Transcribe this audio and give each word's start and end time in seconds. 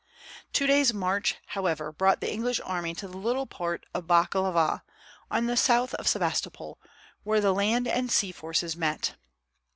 Two 0.51 0.65
days' 0.65 0.95
march, 0.95 1.35
however, 1.53 1.91
brought 1.91 2.21
the 2.21 2.33
English 2.33 2.59
army 2.65 2.95
to 2.95 3.07
the 3.07 3.17
little 3.19 3.45
port 3.45 3.85
of 3.93 4.07
Balaklava, 4.07 4.81
on 5.29 5.45
the 5.45 5.55
south 5.55 5.93
of 5.93 6.07
Sebastopol, 6.07 6.79
where 7.23 7.39
the 7.39 7.53
land 7.53 7.87
and 7.87 8.11
sea 8.11 8.31
forces 8.31 8.75
met. 8.75 9.13